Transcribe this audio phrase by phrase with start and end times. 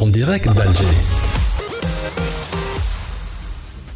[0.00, 0.84] En direct d'Alger.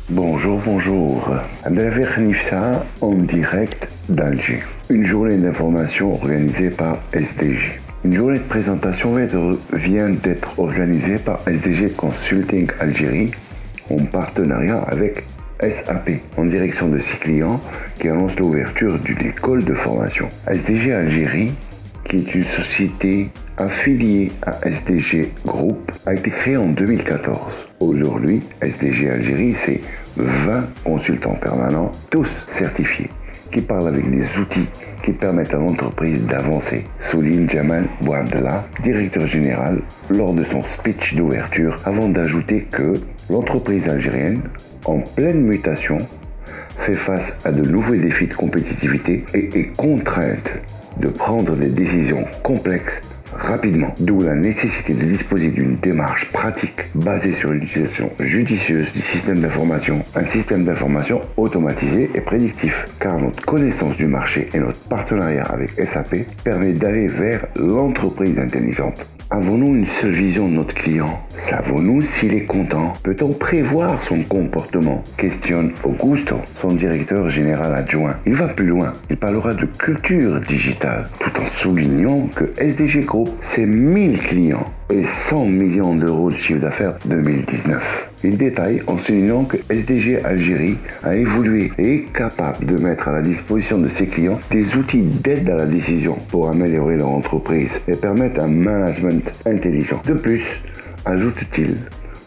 [0.09, 1.29] Bonjour, bonjour.
[1.65, 4.61] Abdelafir Nifsa en direct d'Alger.
[4.91, 7.81] Une journée d'information organisée par SDG.
[8.05, 9.17] Une journée de présentation
[9.73, 13.33] vient d'être organisée par SDG Consulting Algérie
[13.91, 15.25] en partenariat avec
[15.61, 17.61] SAP en direction de six clients
[18.01, 20.29] qui annonce l'ouverture d'une école de formation.
[20.47, 21.53] SDG Algérie,
[22.09, 27.37] qui est une société affiliée à SDG Group, a été créée en 2014.
[27.81, 29.81] Aujourd'hui, SDG Algérie, c'est
[30.17, 33.11] 20 consultants permanents, tous certifiés,
[33.53, 34.69] qui parlent avec des outils
[35.05, 39.81] qui permettent à l'entreprise d'avancer, souligne Jamal Bouabdallah, directeur général,
[40.11, 42.95] lors de son speech d'ouverture, avant d'ajouter que
[43.31, 44.43] l'entreprise algérienne,
[44.85, 45.99] en pleine mutation,
[46.81, 50.51] fait face à de nouveaux défis de compétitivité et est contrainte
[51.01, 53.01] de prendre des décisions complexes
[53.39, 59.41] rapidement, d'où la nécessité de disposer d'une démarche pratique basée sur l'utilisation judicieuse du système
[59.41, 65.45] d'information, un système d'information automatisé et prédictif, car notre connaissance du marché et notre partenariat
[65.45, 69.07] avec SAP permet d'aller vers l'entreprise intelligente.
[69.31, 71.21] Avons-nous une seule vision de notre client?
[71.29, 72.95] Savons-nous s'il est content?
[73.03, 75.05] Peut-on prévoir son comportement?
[75.19, 78.17] Questionne Augusto, son directeur général adjoint.
[78.25, 78.95] Il va plus loin.
[79.11, 85.05] Il parlera de culture digitale, tout en soulignant que SDG Group, c'est 1000 clients et
[85.05, 88.11] 100 millions d'euros de chiffre d'affaires 2019.
[88.25, 93.13] Il détaille en soulignant que SDG Algérie a évolué et est capable de mettre à
[93.13, 97.81] la disposition de ses clients des outils d'aide à la décision pour améliorer leur entreprise
[97.87, 100.03] et permettre un management intelligent.
[100.05, 100.63] De plus,
[101.05, 101.77] ajoute-t-il,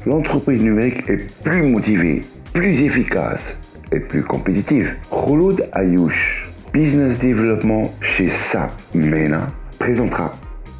[0.05, 2.21] l'entreprise numérique est plus motivée,
[2.53, 3.57] plus efficace
[3.91, 4.93] et plus compétitive.
[5.09, 10.33] Khouloud Ayouch, Business Development chez SAP MENA, présentera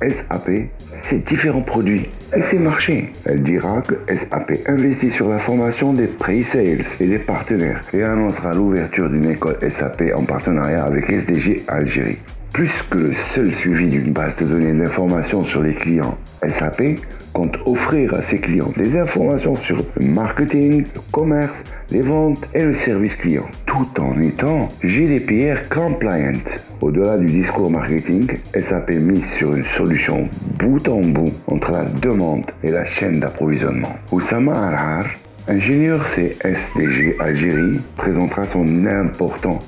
[0.09, 0.69] SAP
[1.03, 3.11] ses différents produits et ses marchés.
[3.25, 8.53] Elle dira que SAP investit sur la formation des pre-sales et des partenaires et annoncera
[8.53, 12.17] l'ouverture d'une école SAP en partenariat avec SDG Algérie.
[12.53, 16.99] Plus que le seul suivi d'une base de données d'informations sur les clients, SAP
[17.31, 22.63] compte offrir à ses clients des informations sur le marketing, le commerce, les ventes et
[22.63, 26.41] le service client, tout en étant GDPR compliant.
[26.81, 30.27] Au-delà du discours marketing, SAP mise sur une solution
[30.59, 33.95] bout en bout entre la demande et la chaîne d'approvisionnement.
[34.11, 35.05] Oussama Alhar,
[35.47, 39.59] ingénieur CSDG Algérie, présentera son important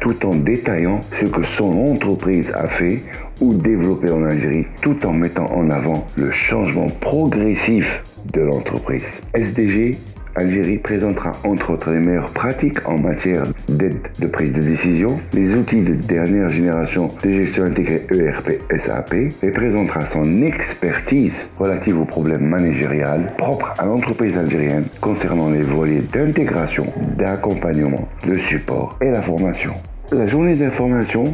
[0.00, 3.02] tout en détaillant ce que son entreprise a fait
[3.40, 8.02] ou développé en Algérie tout en mettant en avant le changement progressif
[8.32, 9.04] de l'entreprise.
[9.34, 9.96] SDG
[10.34, 15.54] Algérie présentera entre autres les meilleures pratiques en matière d'aide de prise de décision, les
[15.54, 22.04] outils de dernière génération de gestion intégrée ERP SAP et présentera son expertise relative aux
[22.04, 26.86] problèmes managériels propres à l'entreprise algérienne concernant les volets d'intégration,
[27.16, 29.72] d'accompagnement, de support et la formation.
[30.12, 31.24] La journée d'information,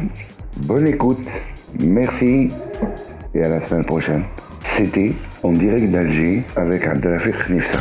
[0.65, 1.27] bonne écoute,
[1.79, 2.49] merci
[3.33, 4.23] et à la semaine prochaine.
[4.63, 5.13] C'était
[5.43, 7.79] en direct d'Alger avec Abdelafir Nifsa.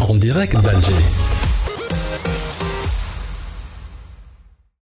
[0.00, 1.23] En direct d'Alger.